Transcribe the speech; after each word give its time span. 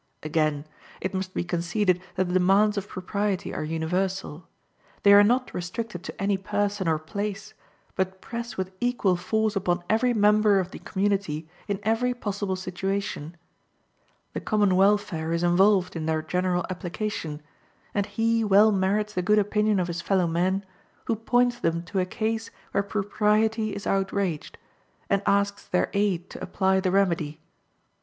Again: 0.23 0.65
it 0.99 1.13
must 1.13 1.31
be 1.35 1.43
conceded 1.43 2.01
that 2.15 2.23
the 2.27 2.33
demands 2.33 2.75
of 2.75 2.87
propriety 2.87 3.53
are 3.53 3.63
universal. 3.63 4.47
They 5.03 5.13
are 5.13 5.23
not 5.23 5.53
restricted 5.53 6.01
to 6.05 6.19
any 6.19 6.37
person 6.37 6.87
or 6.87 6.97
place, 6.97 7.53
but 7.95 8.19
press 8.19 8.57
with 8.57 8.71
equal 8.79 9.15
force 9.15 9.55
upon 9.55 9.83
every 9.91 10.15
member 10.15 10.59
of 10.59 10.71
the 10.71 10.79
community 10.79 11.47
in 11.67 11.79
every 11.83 12.15
possible 12.15 12.55
situation. 12.55 13.37
The 14.33 14.39
common 14.41 14.75
welfare 14.75 15.33
is 15.33 15.43
involved 15.43 15.95
in 15.95 16.07
their 16.07 16.23
general 16.23 16.65
application, 16.71 17.43
and 17.93 18.07
he 18.07 18.43
well 18.43 18.71
merits 18.71 19.13
the 19.13 19.21
good 19.21 19.37
opinion 19.37 19.79
of 19.79 19.85
his 19.85 20.01
fellow 20.01 20.25
men 20.25 20.65
who 21.05 21.15
points 21.15 21.59
them 21.59 21.83
to 21.83 21.99
a 21.99 22.07
case 22.07 22.49
where 22.71 22.81
propriety 22.81 23.75
is 23.75 23.85
outraged, 23.85 24.57
and 25.11 25.21
asks 25.27 25.67
their 25.67 25.91
aid 25.93 26.31
to 26.31 26.41
apply 26.41 26.79
the 26.79 26.89
remedy. 26.89 27.39